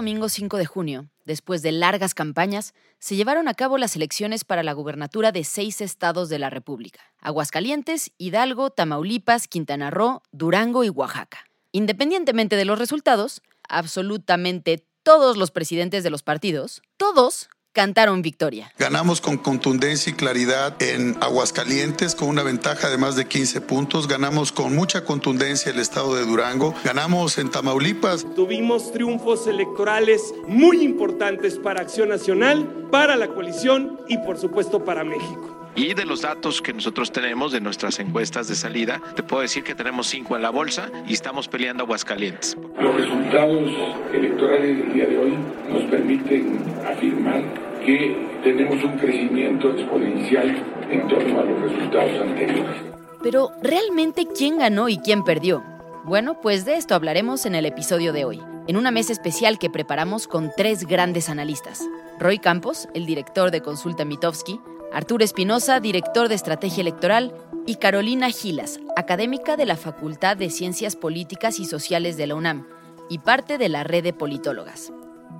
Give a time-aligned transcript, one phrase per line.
[0.00, 4.62] Domingo 5 de junio, después de largas campañas, se llevaron a cabo las elecciones para
[4.62, 10.88] la gubernatura de seis estados de la República, Aguascalientes, Hidalgo, Tamaulipas, Quintana Roo, Durango y
[10.88, 11.44] Oaxaca.
[11.72, 18.70] Independientemente de los resultados, absolutamente todos los presidentes de los partidos, todos cantaron victoria.
[18.78, 24.06] Ganamos con contundencia y claridad en Aguascalientes con una ventaja de más de 15 puntos.
[24.06, 26.74] Ganamos con mucha contundencia el estado de Durango.
[26.84, 28.26] Ganamos en Tamaulipas.
[28.36, 35.02] Tuvimos triunfos electorales muy importantes para Acción Nacional, para la coalición y por supuesto para
[35.02, 35.56] México.
[35.74, 39.62] Y de los datos que nosotros tenemos de nuestras encuestas de salida, te puedo decir
[39.62, 42.58] que tenemos cinco en la bolsa y estamos peleando Aguascalientes.
[42.78, 43.70] Los resultados
[44.12, 45.34] electorales del día de hoy
[45.70, 52.76] nos permiten afirmar que tenemos un crecimiento exponencial en torno a los resultados anteriores.
[53.22, 55.62] Pero, ¿realmente quién ganó y quién perdió?
[56.04, 59.68] Bueno, pues de esto hablaremos en el episodio de hoy, en una mesa especial que
[59.68, 61.82] preparamos con tres grandes analistas.
[62.18, 64.60] Roy Campos, el director de Consulta Mitofsky,
[64.92, 67.34] Arturo Espinosa, director de Estrategia Electoral,
[67.66, 72.66] y Carolina Gilas, académica de la Facultad de Ciencias Políticas y Sociales de la UNAM
[73.08, 74.92] y parte de la red de politólogas.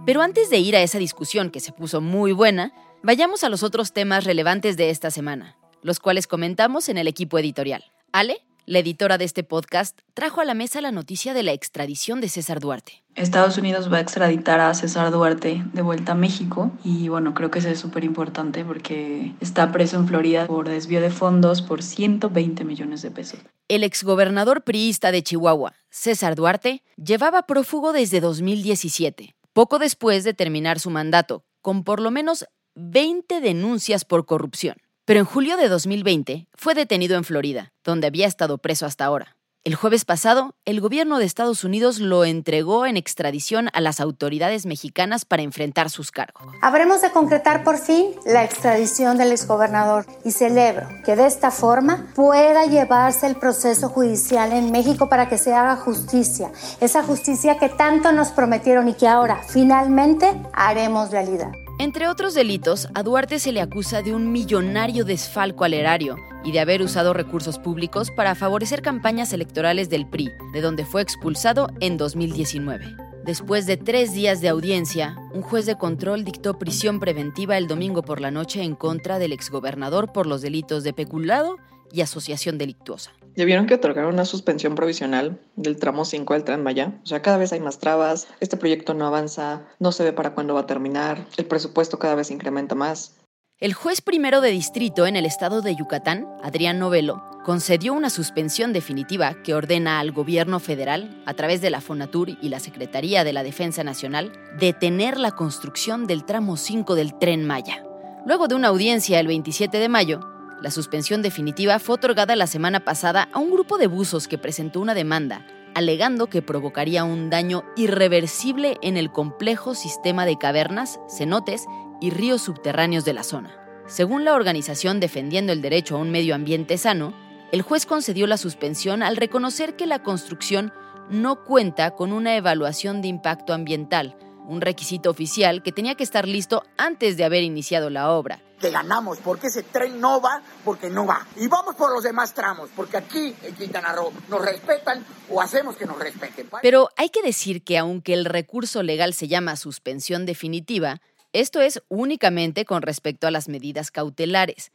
[0.07, 2.73] Pero antes de ir a esa discusión que se puso muy buena,
[3.03, 7.39] vayamos a los otros temas relevantes de esta semana, los cuales comentamos en el equipo
[7.39, 7.85] editorial.
[8.11, 12.21] Ale, la editora de este podcast, trajo a la mesa la noticia de la extradición
[12.21, 13.03] de César Duarte.
[13.15, 17.51] Estados Unidos va a extraditar a César Duarte de vuelta a México y bueno, creo
[17.51, 21.83] que eso es súper importante porque está preso en Florida por desvío de fondos por
[21.83, 23.41] 120 millones de pesos.
[23.69, 30.81] El exgobernador priista de Chihuahua, César Duarte, llevaba prófugo desde 2017, poco después de terminar
[30.81, 34.77] su mandato, con por lo menos 20 denuncias por corrupción.
[35.05, 39.37] Pero en julio de 2020 fue detenido en Florida, donde había estado preso hasta ahora.
[39.63, 44.65] El jueves pasado, el gobierno de Estados Unidos lo entregó en extradición a las autoridades
[44.65, 46.47] mexicanas para enfrentar sus cargos.
[46.63, 52.07] Habremos de concretar por fin la extradición del exgobernador y celebro que de esta forma
[52.15, 56.51] pueda llevarse el proceso judicial en México para que se haga justicia,
[56.81, 61.53] esa justicia que tanto nos prometieron y que ahora finalmente haremos realidad.
[61.81, 66.53] Entre otros delitos, a Duarte se le acusa de un millonario desfalco al erario y
[66.53, 71.69] de haber usado recursos públicos para favorecer campañas electorales del PRI, de donde fue expulsado
[71.81, 72.85] en 2019.
[73.25, 78.03] Después de tres días de audiencia, un juez de control dictó prisión preventiva el domingo
[78.03, 81.57] por la noche en contra del exgobernador por los delitos de peculado
[81.91, 83.11] y asociación delictuosa.
[83.37, 87.01] ¿Ya que otorgaron una suspensión provisional del tramo 5 del Tren Maya?
[87.03, 90.35] O sea, cada vez hay más trabas, este proyecto no avanza, no se ve para
[90.35, 93.17] cuándo va a terminar, el presupuesto cada vez incrementa más.
[93.59, 98.73] El juez primero de distrito en el estado de Yucatán, Adrián Novelo, concedió una suspensión
[98.73, 103.33] definitiva que ordena al gobierno federal, a través de la Fonatur y la Secretaría de
[103.33, 107.85] la Defensa Nacional, detener la construcción del tramo 5 del Tren Maya.
[108.27, 110.21] Luego de una audiencia el 27 de mayo,
[110.61, 114.81] la suspensión definitiva fue otorgada la semana pasada a un grupo de buzos que presentó
[114.81, 121.67] una demanda, alegando que provocaría un daño irreversible en el complejo sistema de cavernas, cenotes
[122.01, 123.57] y ríos subterráneos de la zona.
[123.87, 127.15] Según la organización defendiendo el derecho a un medio ambiente sano,
[127.53, 130.73] el juez concedió la suspensión al reconocer que la construcción
[131.09, 134.17] no cuenta con una evaluación de impacto ambiental,
[134.47, 138.41] un requisito oficial que tenía que estar listo antes de haber iniciado la obra.
[138.61, 141.27] Que ganamos, porque ese tren no va, porque no va.
[141.37, 145.77] Y vamos por los demás tramos, porque aquí en Quintana Roo nos respetan o hacemos
[145.77, 146.49] que nos respeten.
[146.61, 151.01] Pero hay que decir que aunque el recurso legal se llama suspensión definitiva,
[151.33, 154.73] Esto es únicamente con respecto a las medidas cautelares.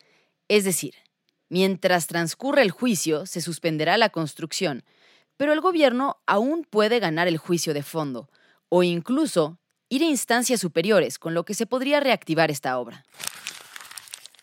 [0.47, 0.93] Es decir,
[1.49, 4.83] mientras transcurre el juicio, se suspenderá la construcción,
[5.35, 8.29] pero el gobierno aún puede ganar el juicio de fondo,
[8.69, 9.59] o incluso
[9.89, 13.03] ir a instancias superiores, con lo que se podría reactivar esta obra.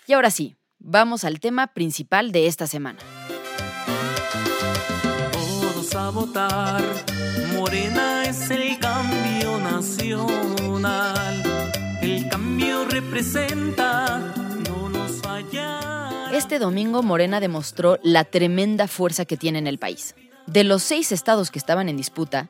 [0.06, 2.98] Y ahora sí, vamos al tema principal de esta semana.
[5.32, 6.82] Todos a votar,
[7.54, 11.42] Morena es el cambio nacional.
[12.02, 14.18] El cambio representa,
[14.68, 16.30] no nos falla.
[16.32, 20.16] Este domingo Morena demostró la tremenda fuerza que tiene en el país.
[20.48, 22.48] De los seis estados que estaban en disputa,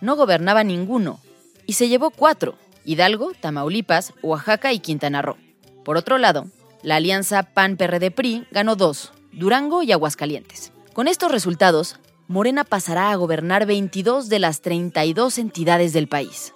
[0.00, 1.18] no gobernaba ninguno
[1.66, 5.36] y se llevó cuatro, Hidalgo, Tamaulipas, Oaxaca y Quintana Roo.
[5.84, 6.46] Por otro lado,
[6.82, 10.72] la alianza PAN-PRD-PRI ganó dos, Durango y Aguascalientes.
[10.92, 16.54] Con estos resultados, Morena pasará a gobernar 22 de las 32 entidades del país.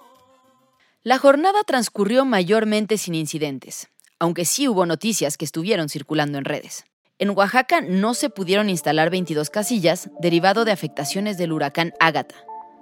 [1.03, 3.87] La jornada transcurrió mayormente sin incidentes,
[4.19, 6.83] aunque sí hubo noticias que estuvieron circulando en redes.
[7.19, 12.35] En Oaxaca no se pudieron instalar 22 casillas derivado de afectaciones del huracán Ágata.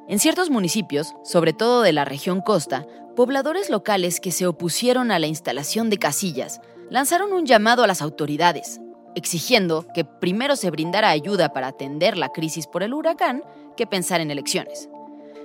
[0.10, 5.20] En ciertos municipios, sobre todo de la región costa, pobladores locales que se opusieron a
[5.20, 6.60] la instalación de casillas
[6.90, 8.80] lanzaron un llamado a las autoridades,
[9.16, 13.44] exigiendo que primero se brindara ayuda para atender la crisis por el huracán
[13.76, 14.88] que pensar en elecciones.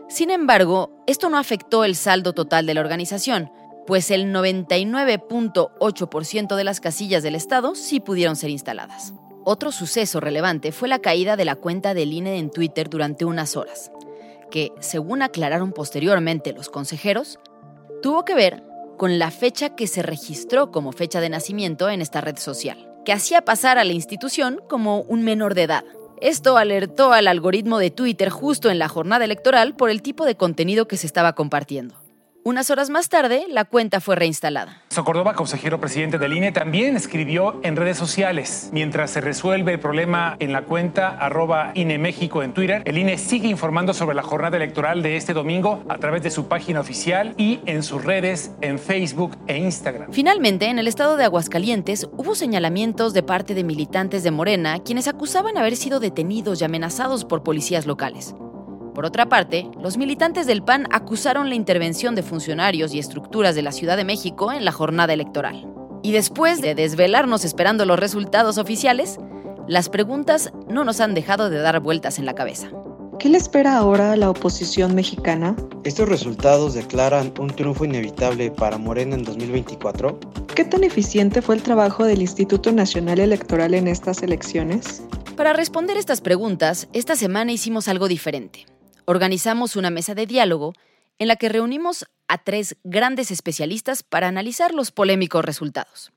[0.08, 3.52] Sin embargo, esto no afectó el saldo total de la organización,
[3.87, 9.14] pues el 99.8% de las casillas del Estado sí pudieron ser instaladas.
[9.44, 13.56] Otro suceso relevante fue la caída de la cuenta del INE en Twitter durante unas
[13.56, 13.90] horas,
[14.50, 17.38] que, según aclararon posteriormente los consejeros,
[18.02, 18.64] tuvo que ver
[19.00, 22.76] con la fecha que se registró como fecha de nacimiento en esta red social,
[23.06, 25.85] que hacía pasar a la institución como un menor de edad.
[26.20, 30.35] Esto alertó al algoritmo de Twitter justo en la jornada electoral por el tipo de
[30.35, 31.94] contenido que se estaba compartiendo.
[32.42, 34.82] Unas horas más tarde, la cuenta fue reinstalada.
[35.04, 38.70] Córdoba, consejero presidente del INE, también escribió en redes sociales.
[38.72, 43.19] Mientras se resuelve el problema en la cuenta arroba INE México en Twitter, el INE
[43.19, 47.34] sigue informando sobre la jornada electoral de este domingo a través de su página oficial
[47.37, 50.12] y en sus redes en Facebook e Instagram.
[50.12, 55.08] Finalmente, en el estado de Aguascalientes hubo señalamientos de parte de militantes de Morena quienes
[55.08, 58.34] acusaban haber sido detenidos y amenazados por policías locales.
[59.00, 63.62] Por otra parte, los militantes del PAN acusaron la intervención de funcionarios y estructuras de
[63.62, 65.73] la Ciudad de México en la jornada electoral.
[66.02, 69.19] Y después de desvelarnos esperando los resultados oficiales,
[69.67, 72.69] las preguntas no nos han dejado de dar vueltas en la cabeza.
[73.19, 75.56] ¿Qué le espera ahora a la oposición mexicana?
[75.82, 80.20] ¿Estos resultados declaran un triunfo inevitable para Morena en 2024?
[80.55, 85.02] ¿Qué tan eficiente fue el trabajo del Instituto Nacional Electoral en estas elecciones?
[85.38, 88.67] Para responder estas preguntas, esta semana hicimos algo diferente
[89.10, 90.72] organizamos una mesa de diálogo
[91.18, 96.12] en la que reunimos a tres grandes especialistas para analizar los polémicos resultados.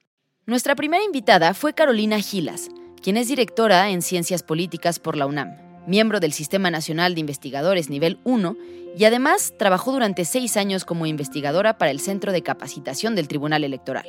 [0.45, 2.69] Nuestra primera invitada fue Carolina Gilas,
[3.01, 5.57] quien es directora en Ciencias Políticas por la UNAM,
[5.87, 8.55] miembro del Sistema Nacional de Investigadores Nivel 1
[8.95, 13.63] y además trabajó durante seis años como investigadora para el Centro de Capacitación del Tribunal
[13.63, 14.05] Electoral.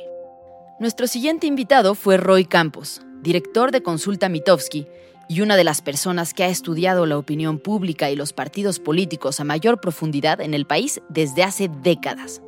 [0.79, 4.85] Nuestro siguiente invitado fue Roy Campos, director de Consulta Mitofsky,
[5.27, 9.39] y una de las personas que ha estudiado la opinión pública y los partidos políticos
[9.39, 12.41] a mayor profundidad en el país desde hace décadas.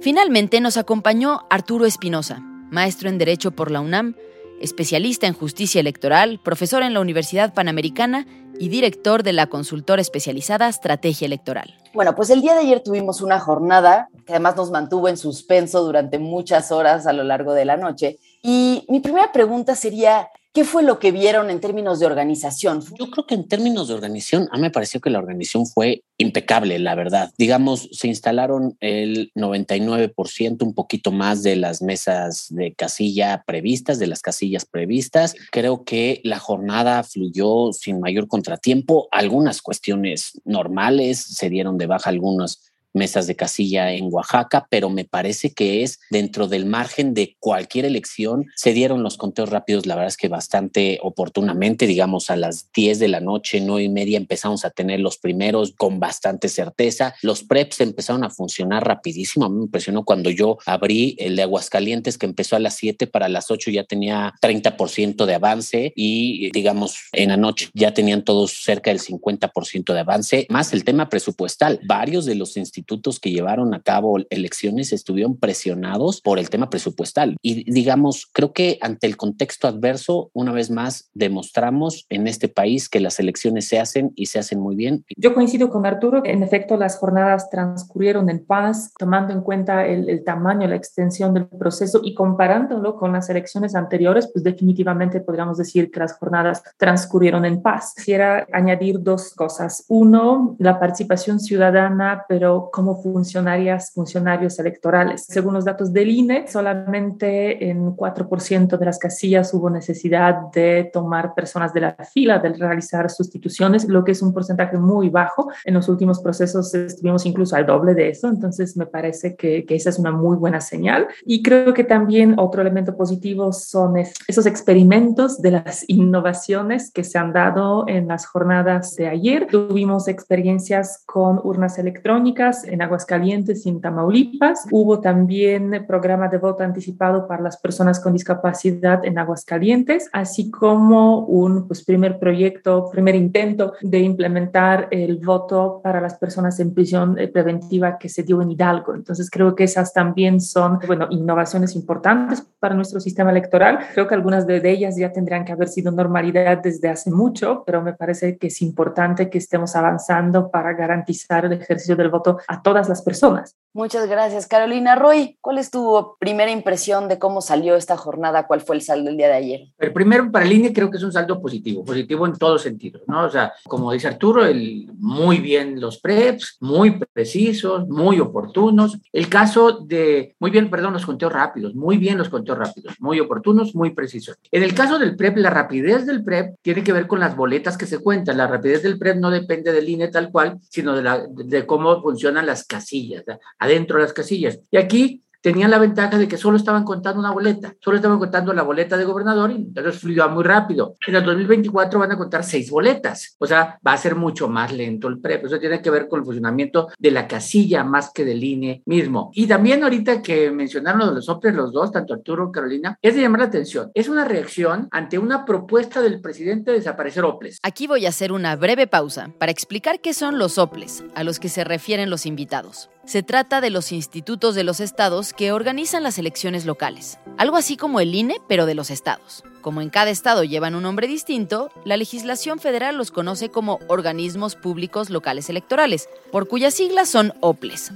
[0.00, 4.14] Finalmente nos acompañó Arturo Espinosa, maestro en Derecho por la UNAM,
[4.60, 8.26] especialista en justicia electoral, profesor en la Universidad Panamericana
[8.58, 11.74] y director de la consultora especializada Estrategia Electoral.
[11.94, 15.82] Bueno, pues el día de ayer tuvimos una jornada que además nos mantuvo en suspenso
[15.82, 18.18] durante muchas horas a lo largo de la noche.
[18.42, 22.82] Y mi primera pregunta sería, ¿Qué fue lo que vieron en términos de organización?
[22.98, 26.02] Yo creo que en términos de organización, a mí me pareció que la organización fue
[26.18, 27.30] impecable, la verdad.
[27.38, 34.08] Digamos, se instalaron el 99%, un poquito más de las mesas de casilla previstas, de
[34.08, 35.36] las casillas previstas.
[35.52, 39.06] Creo que la jornada fluyó sin mayor contratiempo.
[39.12, 45.04] Algunas cuestiones normales, se dieron de baja algunos mesas de casilla en Oaxaca, pero me
[45.04, 48.46] parece que es dentro del margen de cualquier elección.
[48.56, 52.98] Se dieron los conteos rápidos, la verdad es que bastante oportunamente, digamos a las 10
[52.98, 57.14] de la noche, 9 y media empezamos a tener los primeros con bastante certeza.
[57.22, 59.46] Los preps empezaron a funcionar rapidísimo.
[59.46, 63.06] A mí me impresionó cuando yo abrí el de Aguascalientes que empezó a las 7
[63.06, 68.24] para las 8 ya tenía 30% de avance y digamos en la noche ya tenían
[68.24, 71.80] todos cerca del 50% de avance, más el tema presupuestal.
[71.84, 76.70] Varios de los institutos institutos que llevaron a cabo elecciones estuvieron presionados por el tema
[76.70, 77.36] presupuestal.
[77.42, 82.88] Y digamos, creo que ante el contexto adverso, una vez más, demostramos en este país
[82.88, 85.04] que las elecciones se hacen y se hacen muy bien.
[85.16, 90.08] Yo coincido con Arturo, en efecto las jornadas transcurrieron en paz, tomando en cuenta el,
[90.08, 95.58] el tamaño, la extensión del proceso y comparándolo con las elecciones anteriores, pues definitivamente podríamos
[95.58, 97.92] decir que las jornadas transcurrieron en paz.
[97.96, 99.84] Quisiera añadir dos cosas.
[99.88, 105.24] Uno, la participación ciudadana, pero como funcionarias, funcionarios electorales.
[105.28, 111.34] Según los datos del INE, solamente en 4% de las casillas hubo necesidad de tomar
[111.34, 115.50] personas de la fila, de realizar sustituciones, lo que es un porcentaje muy bajo.
[115.64, 119.74] En los últimos procesos estuvimos incluso al doble de eso, entonces me parece que, que
[119.74, 121.08] esa es una muy buena señal.
[121.24, 127.18] Y creo que también otro elemento positivo son esos experimentos de las innovaciones que se
[127.18, 129.46] han dado en las jornadas de ayer.
[129.50, 134.66] Tuvimos experiencias con urnas electrónicas en Aguascalientes y en Tamaulipas.
[134.70, 141.20] Hubo también programa de voto anticipado para las personas con discapacidad en Aguascalientes, así como
[141.26, 147.18] un pues, primer proyecto, primer intento de implementar el voto para las personas en prisión
[147.18, 148.94] eh, preventiva que se dio en Hidalgo.
[148.94, 153.78] Entonces creo que esas también son, bueno, innovaciones importantes para nuestro sistema electoral.
[153.94, 157.82] Creo que algunas de ellas ya tendrían que haber sido normalidad desde hace mucho, pero
[157.82, 162.62] me parece que es importante que estemos avanzando para garantizar el ejercicio del voto a
[162.62, 163.56] todas las personas.
[163.72, 164.96] Muchas gracias, Carolina.
[164.96, 168.48] Roy, ¿cuál es tu primera impresión de cómo salió esta jornada?
[168.48, 169.60] ¿Cuál fue el saldo el día de ayer?
[169.78, 173.02] El primero, para el INE, creo que es un saldo positivo, positivo en todos sentidos,
[173.06, 173.26] ¿no?
[173.26, 178.98] O sea, como dice Arturo, el, muy bien los PREPs, muy precisos, muy oportunos.
[179.12, 183.20] El caso de, muy bien, perdón, los conteos rápidos, muy bien los conteos rápidos, muy
[183.20, 184.36] oportunos, muy precisos.
[184.50, 187.78] En el caso del PREP, la rapidez del PREP tiene que ver con las boletas
[187.78, 188.36] que se cuentan.
[188.36, 192.02] La rapidez del PREP no depende del INE tal cual, sino de, la, de cómo
[192.02, 193.22] funcionan las casillas,
[193.60, 194.58] adentro de las casillas.
[194.70, 198.52] Y aquí tenían la ventaja de que solo estaban contando una boleta, solo estaban contando
[198.52, 200.96] la boleta de gobernador y entonces fluyó muy rápido.
[201.06, 204.72] En el 2024 van a contar seis boletas, o sea, va a ser mucho más
[204.72, 205.46] lento el PREP.
[205.46, 209.30] Eso tiene que ver con el funcionamiento de la casilla más que del INE mismo.
[209.34, 213.14] Y también ahorita que mencionaron lo de los OPRES, los dos, tanto Arturo Carolina, es
[213.14, 213.90] de llamar la atención.
[213.94, 217.58] Es una reacción ante una propuesta del presidente de desaparecer OPLES.
[217.62, 221.40] Aquí voy a hacer una breve pausa para explicar qué son los OPLES, a los
[221.40, 222.90] que se refieren los invitados.
[223.10, 227.76] Se trata de los institutos de los estados que organizan las elecciones locales, algo así
[227.76, 229.42] como el INE, pero de los estados.
[229.62, 234.54] Como en cada estado llevan un nombre distinto, la legislación federal los conoce como organismos
[234.54, 237.90] públicos locales electorales, por cuyas siglas son OPLES.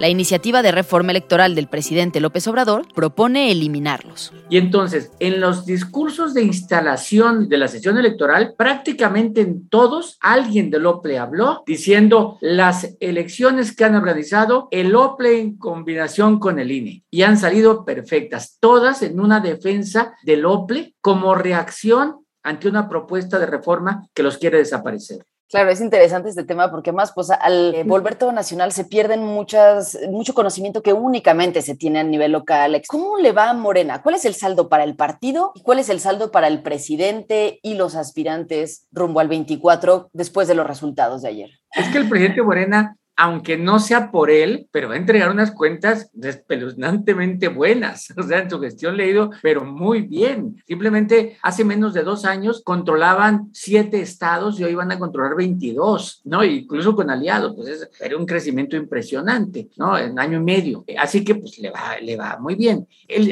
[0.00, 4.32] La iniciativa de reforma electoral del presidente López Obrador propone eliminarlos.
[4.48, 10.70] Y entonces, en los discursos de instalación de la sesión electoral, prácticamente en todos alguien
[10.70, 16.72] del OPLE habló diciendo las elecciones que han organizado el OPLE en combinación con el
[16.72, 22.88] INE y han salido perfectas, todas en una defensa del OPLE como reacción ante una
[22.88, 25.26] propuesta de reforma que los quiere desaparecer.
[25.50, 29.24] Claro, es interesante este tema porque más, pues al eh, volver todo nacional se pierden
[29.24, 32.80] muchas, mucho conocimiento que únicamente se tiene a nivel local.
[32.86, 34.00] ¿Cómo le va a Morena?
[34.00, 37.58] ¿Cuál es el saldo para el partido y cuál es el saldo para el presidente
[37.64, 41.50] y los aspirantes rumbo al 24 después de los resultados de ayer?
[41.72, 45.50] Es que el presidente Morena aunque no sea por él, pero va a entregar unas
[45.50, 48.14] cuentas espeluznantemente buenas.
[48.20, 50.62] O sea, en su gestión le ha ido, pero muy bien.
[50.66, 56.22] Simplemente hace menos de dos años controlaban siete estados y hoy van a controlar 22,
[56.24, 56.44] ¿no?
[56.44, 59.98] Incluso con aliados, pues es, era un crecimiento impresionante, ¿no?
[59.98, 60.84] En año y medio.
[60.98, 62.86] Así que pues le va, le va muy bien.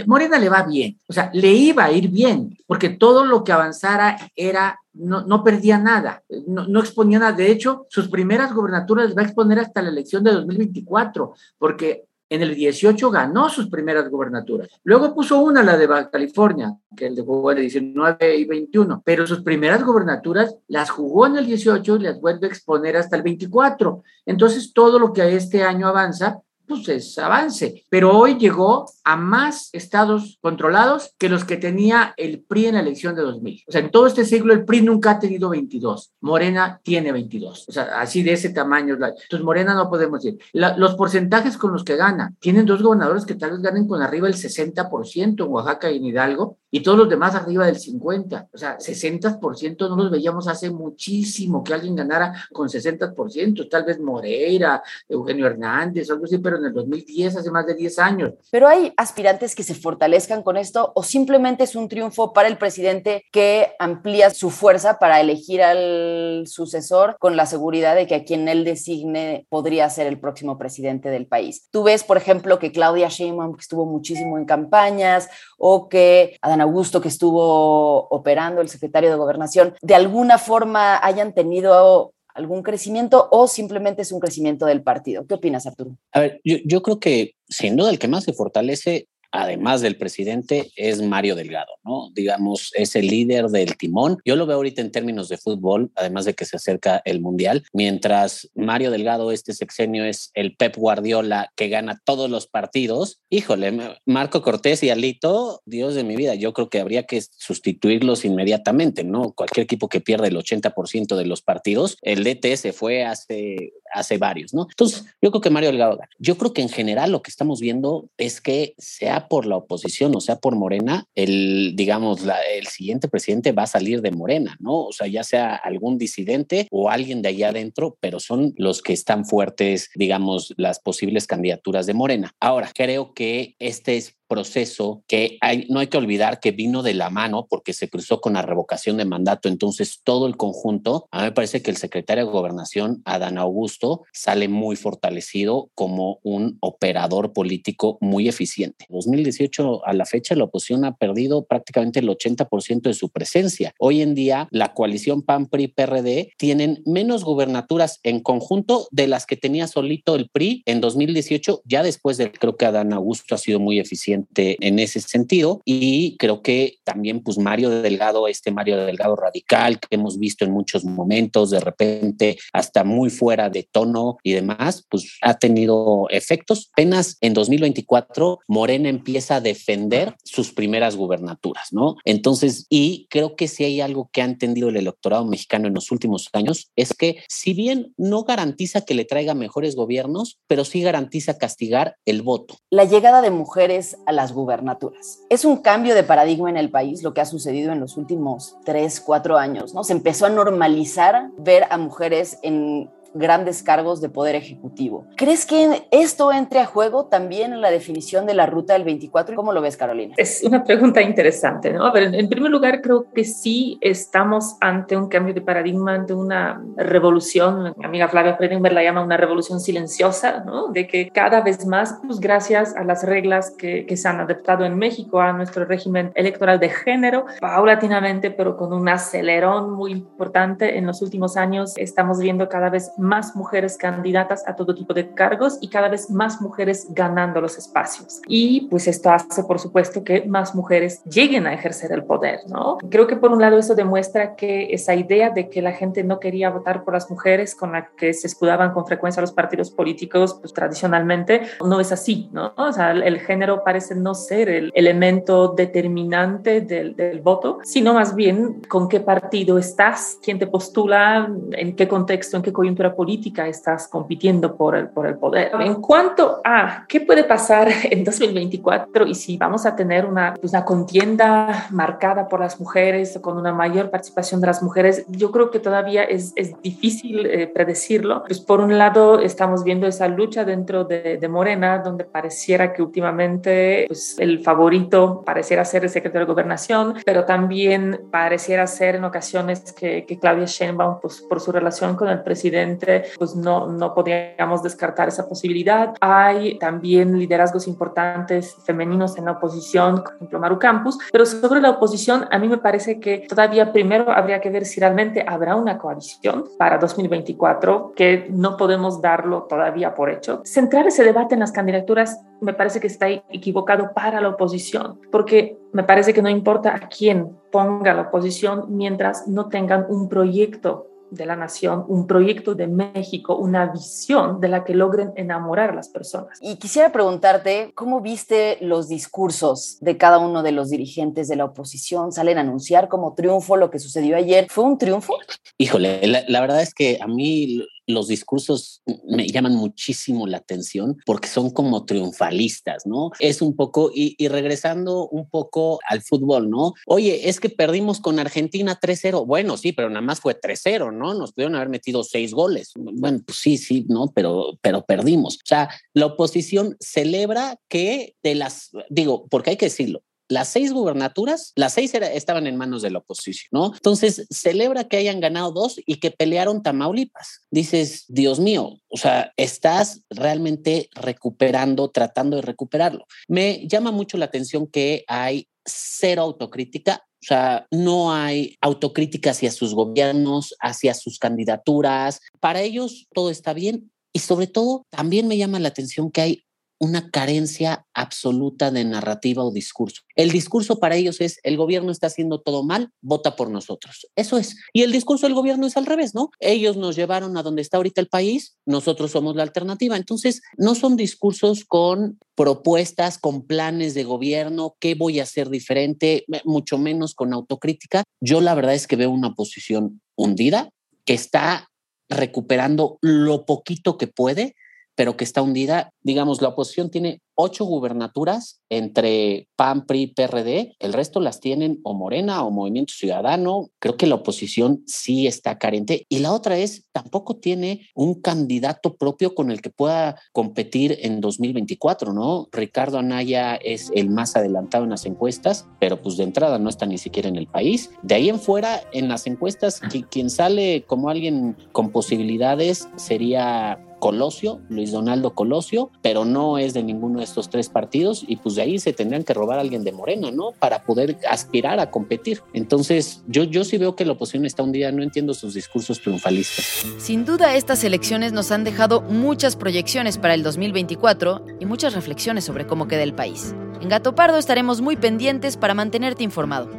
[0.06, 3.52] Morena le va bien, o sea, le iba a ir bien, porque todo lo que
[3.52, 7.32] avanzara era no, no, perdía nada, no, no, exponía nada.
[7.32, 12.42] De hecho, sus primeras gobernaturas va a exponer hasta la elección de 2024, porque en
[12.42, 14.68] el 18 ganó sus primeras gobernaturas.
[14.84, 19.02] Luego puso una, la de Baja California, que él jugó en el 19 y 21,
[19.04, 23.16] pero sus primeras gobernaturas las jugó en el 18 y las vuelve a exponer hasta
[23.16, 24.02] el 24.
[24.26, 27.84] Entonces, todo lo que este año avanza pues es avance.
[27.88, 32.80] Pero hoy llegó a más estados controlados que los que tenía el PRI en la
[32.80, 33.64] elección de 2000.
[33.66, 36.12] O sea, en todo este siglo el PRI nunca ha tenido 22.
[36.20, 37.68] Morena tiene 22.
[37.68, 38.94] O sea, así de ese tamaño.
[38.94, 40.38] Entonces, Morena no podemos decir.
[40.52, 42.34] los porcentajes con los que gana.
[42.38, 46.04] Tienen dos gobernadores que tal vez ganen con arriba el 60% en Oaxaca y en
[46.04, 48.48] Hidalgo y todos los demás arriba del 50.
[48.52, 53.98] O sea, 60% no los veíamos hace muchísimo que alguien ganara con 60%, tal vez
[53.98, 58.32] Moreira, Eugenio Hernández, algo así, pero en el 2010, hace más de 10 años.
[58.50, 62.58] Pero hay aspirantes que se fortalezcan con esto o simplemente es un triunfo para el
[62.58, 68.24] presidente que amplía su fuerza para elegir al sucesor con la seguridad de que a
[68.24, 71.68] quien él designe podría ser el próximo presidente del país.
[71.70, 76.57] Tú ves, por ejemplo, que Claudia Sheinbaum que estuvo muchísimo en campañas o que Adán
[76.60, 83.28] Augusto que estuvo operando el secretario de Gobernación, de alguna forma hayan tenido algún crecimiento
[83.32, 85.26] o simplemente es un crecimiento del partido.
[85.26, 85.96] ¿Qué opinas, Arturo?
[86.12, 89.96] A ver, yo, yo creo que sin duda el que más se fortalece además del
[89.96, 92.10] presidente, es Mario Delgado, ¿no?
[92.14, 94.18] Digamos, es el líder del timón.
[94.24, 97.64] Yo lo veo ahorita en términos de fútbol, además de que se acerca el Mundial,
[97.72, 103.20] mientras Mario Delgado este sexenio es el Pep Guardiola que gana todos los partidos.
[103.30, 108.24] Híjole, Marco Cortés y Alito, Dios de mi vida, yo creo que habría que sustituirlos
[108.24, 109.32] inmediatamente, ¿no?
[109.32, 114.18] Cualquier equipo que pierda el 80% de los partidos, el DT se fue hace, hace
[114.18, 114.66] varios, ¿no?
[114.68, 115.98] Entonces, yo creo que Mario Delgado.
[116.18, 119.56] Yo creo que en general lo que estamos viendo es que se ha por la
[119.56, 122.22] oposición o sea por Morena, el, digamos,
[122.54, 124.84] el siguiente presidente va a salir de Morena, ¿no?
[124.84, 128.92] O sea, ya sea algún disidente o alguien de allá adentro, pero son los que
[128.92, 132.34] están fuertes, digamos, las posibles candidaturas de Morena.
[132.40, 137.10] Ahora, creo que este es proceso que no hay que olvidar que vino de la
[137.10, 139.48] mano porque se cruzó con la revocación de mandato.
[139.48, 144.02] Entonces, todo el conjunto, a mí me parece que el secretario de Gobernación, Adán Augusto,
[144.12, 148.86] sale muy fortalecido como un operador político muy eficiente.
[148.88, 153.72] 2018 a la fecha, la oposición ha perdido prácticamente el 80% de su presencia.
[153.78, 159.66] Hoy en día, la coalición PAN-PRI-PRD tienen menos gubernaturas en conjunto de las que tenía
[159.66, 163.78] solito el PRI en 2018, ya después de, creo que Adán Augusto ha sido muy
[163.78, 165.60] eficiente en ese sentido.
[165.64, 170.52] Y creo que también, pues Mario Delgado, este Mario Delgado radical que hemos visto en
[170.52, 176.70] muchos momentos, de repente hasta muy fuera de tono y demás, pues ha tenido efectos.
[176.72, 181.96] Apenas en 2024, Morena empieza a defender sus primeras gubernaturas, ¿no?
[182.04, 185.90] Entonces, y creo que si hay algo que ha entendido el electorado mexicano en los
[185.90, 190.80] últimos años, es que si bien no garantiza que le traiga mejores gobiernos, pero sí
[190.82, 192.56] garantiza castigar el voto.
[192.70, 195.20] La llegada de mujeres a las gubernaturas.
[195.28, 198.56] Es un cambio de paradigma en el país lo que ha sucedido en los últimos
[198.64, 199.84] tres, cuatro años, ¿no?
[199.84, 205.06] Se empezó a normalizar ver a mujeres en grandes cargos de poder ejecutivo.
[205.16, 209.36] ¿Crees que esto entre a juego también en la definición de la ruta del 24?
[209.36, 210.14] ¿Cómo lo ves, Carolina?
[210.16, 211.84] Es una pregunta interesante, ¿no?
[211.84, 216.14] A ver, en primer lugar, creo que sí estamos ante un cambio de paradigma, ante
[216.14, 217.74] una revolución.
[217.76, 220.68] Mi amiga Flavia Fredenberg la llama una revolución silenciosa, ¿no?
[220.68, 224.64] De que cada vez más, pues gracias a las reglas que, que se han adaptado
[224.64, 230.78] en México a nuestro régimen electoral de género, paulatinamente, pero con un acelerón muy importante
[230.78, 235.12] en los últimos años, estamos viendo cada vez más mujeres candidatas a todo tipo de
[235.14, 238.20] cargos y cada vez más mujeres ganando los espacios.
[238.26, 242.78] Y pues esto hace, por supuesto, que más mujeres lleguen a ejercer el poder, ¿no?
[242.90, 246.20] Creo que por un lado eso demuestra que esa idea de que la gente no
[246.20, 250.38] quería votar por las mujeres con la que se escudaban con frecuencia los partidos políticos,
[250.40, 252.52] pues tradicionalmente no es así, ¿no?
[252.56, 258.14] O sea, el género parece no ser el elemento determinante del, del voto, sino más
[258.14, 263.46] bien con qué partido estás, quién te postula, en qué contexto, en qué coyuntura política
[263.46, 265.52] estás compitiendo por el, por el poder.
[265.60, 270.52] En cuanto a qué puede pasar en 2024 y si vamos a tener una, pues,
[270.52, 275.50] una contienda marcada por las mujeres, con una mayor participación de las mujeres, yo creo
[275.50, 278.24] que todavía es, es difícil eh, predecirlo.
[278.26, 282.82] Pues por un lado estamos viendo esa lucha dentro de, de Morena, donde pareciera que
[282.82, 289.04] últimamente pues, el favorito pareciera ser el secretario de Gobernación, pero también pareciera ser en
[289.04, 292.77] ocasiones que, que Claudia Sheinbaum, pues, por su relación con el presidente,
[293.18, 295.94] pues no, no podríamos descartar esa posibilidad.
[296.00, 301.70] Hay también liderazgos importantes femeninos en la oposición, por ejemplo, Maru Campus, pero sobre la
[301.70, 305.78] oposición, a mí me parece que todavía primero habría que ver si realmente habrá una
[305.78, 310.42] coalición para 2024, que no podemos darlo todavía por hecho.
[310.44, 315.58] Centrar ese debate en las candidaturas me parece que está equivocado para la oposición, porque
[315.72, 320.86] me parece que no importa a quién ponga la oposición mientras no tengan un proyecto
[321.10, 325.74] de la nación, un proyecto de México, una visión de la que logren enamorar a
[325.74, 326.38] las personas.
[326.40, 331.44] Y quisiera preguntarte, ¿cómo viste los discursos de cada uno de los dirigentes de la
[331.46, 332.12] oposición?
[332.12, 334.46] ¿Salen a anunciar como triunfo lo que sucedió ayer?
[334.50, 335.14] ¿Fue un triunfo?
[335.56, 340.98] Híjole, la, la verdad es que a mí los discursos me llaman muchísimo la atención
[341.06, 343.10] porque son como triunfalistas, ¿no?
[343.18, 346.74] Es un poco, y, regresando un poco al fútbol, ¿no?
[346.86, 349.26] Oye, es que perdimos con Argentina 3-0.
[349.26, 351.14] Bueno, sí, pero nada más fue 3-0, ¿no?
[351.14, 352.72] Nos pudieron haber metido seis goles.
[352.76, 354.12] Bueno, pues sí, sí, ¿no?
[354.14, 355.36] Pero, pero perdimos.
[355.36, 360.72] O sea, la oposición celebra que de las, digo, porque hay que decirlo, las seis
[360.72, 363.72] gubernaturas, las seis estaban en manos de la oposición, ¿no?
[363.74, 367.46] Entonces, celebra que hayan ganado dos y que pelearon Tamaulipas.
[367.50, 373.06] Dices, Dios mío, o sea, estás realmente recuperando, tratando de recuperarlo.
[373.26, 377.04] Me llama mucho la atención que hay cero autocrítica.
[377.20, 382.20] O sea, no hay autocrítica hacia sus gobiernos, hacia sus candidaturas.
[382.38, 383.90] Para ellos todo está bien.
[384.12, 386.44] Y sobre todo, también me llama la atención que hay
[386.78, 390.02] una carencia absoluta de narrativa o discurso.
[390.14, 394.06] El discurso para ellos es, el gobierno está haciendo todo mal, vota por nosotros.
[394.16, 394.56] Eso es.
[394.72, 396.30] Y el discurso del gobierno es al revés, ¿no?
[396.40, 399.96] Ellos nos llevaron a donde está ahorita el país, nosotros somos la alternativa.
[399.96, 406.24] Entonces, no son discursos con propuestas, con planes de gobierno, qué voy a hacer diferente,
[406.44, 408.04] mucho menos con autocrítica.
[408.20, 410.70] Yo la verdad es que veo una posición hundida
[411.04, 411.68] que está
[412.08, 414.54] recuperando lo poquito que puede,
[414.98, 415.92] pero que está hundida.
[416.02, 420.74] Digamos, la oposición tiene ocho gubernaturas entre PAN, PRI, PRD.
[420.80, 423.68] El resto las tienen o Morena o Movimiento Ciudadano.
[423.78, 426.04] Creo que la oposición sí está carente.
[426.08, 431.20] Y la otra es, tampoco tiene un candidato propio con el que pueda competir en
[431.20, 432.48] 2024, ¿no?
[432.50, 436.86] Ricardo Anaya es el más adelantado en las encuestas, pero pues de entrada no está
[436.86, 437.90] ni siquiera en el país.
[438.02, 444.60] De ahí en fuera, en las encuestas, quien sale como alguien con posibilidades sería Colosio,
[444.68, 448.62] Luis Donaldo Colosio, pero no es de ninguno de estos tres partidos y pues de
[448.62, 450.52] ahí se tendrían que robar a alguien de Morena, ¿no?
[450.52, 452.42] Para poder aspirar a competir.
[452.52, 456.84] Entonces, yo, yo sí veo que la oposición está hundida, no entiendo sus discursos triunfalistas.
[456.98, 462.44] Sin duda, estas elecciones nos han dejado muchas proyecciones para el 2024 y muchas reflexiones
[462.44, 463.54] sobre cómo queda el país.
[463.80, 466.70] En Gato Pardo estaremos muy pendientes para mantenerte informado.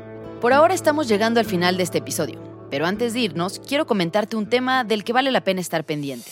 [0.42, 4.36] Por ahora estamos llegando al final de este episodio, pero antes de irnos, quiero comentarte
[4.36, 6.30] un tema del que vale la pena estar pendiente.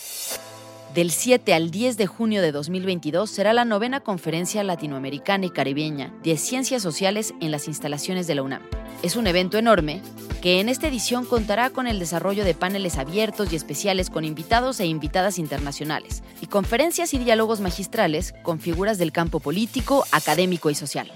[0.97, 6.11] Del 7 al 10 de junio de 2022 será la novena conferencia latinoamericana y caribeña
[6.23, 8.63] de ciencias sociales en las instalaciones de la UNAM.
[9.03, 10.01] Es un evento enorme
[10.41, 14.79] que en esta edición contará con el desarrollo de paneles abiertos y especiales con invitados
[14.79, 20.73] e invitadas internacionales y conferencias y diálogos magistrales con figuras del campo político, académico y
[20.73, 21.11] social.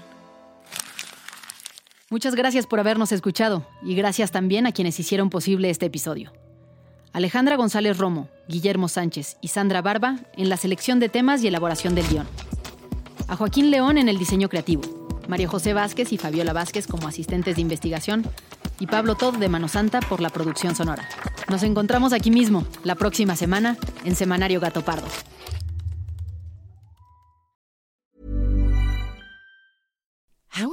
[2.08, 6.30] Muchas gracias por habernos escuchado y gracias también a quienes hicieron posible este episodio.
[7.12, 11.94] Alejandra González Romo, Guillermo Sánchez y Sandra Barba en la selección de temas y elaboración
[11.94, 12.26] del guion.
[13.28, 14.82] A Joaquín León en el diseño creativo,
[15.28, 18.24] María José Vázquez y Fabiola Vázquez como asistentes de investigación
[18.80, 21.06] y Pablo Todd de Mano Santa por la producción sonora.
[21.50, 25.06] Nos encontramos aquí mismo, la próxima semana, en Semanario Gato Pardo.